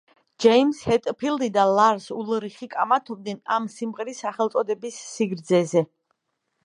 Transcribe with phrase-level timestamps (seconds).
[0.43, 5.85] ჯეიმზ ჰეტფილდი და ლარს ულრიხი კამათობდნენ ამ სიმღერის სახელწოდების სიგრძეზე.